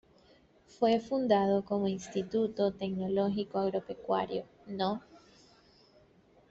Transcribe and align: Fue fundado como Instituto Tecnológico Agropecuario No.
Fue 0.65 0.99
fundado 0.99 1.63
como 1.63 1.87
Instituto 1.87 2.71
Tecnológico 2.73 3.59
Agropecuario 3.59 4.45
No. 4.65 5.03